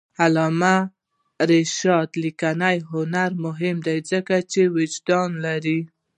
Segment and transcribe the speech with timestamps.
[0.01, 0.75] د علامه
[1.49, 5.79] رشاد لیکنی هنر مهم دی ځکه چې وجدان لري.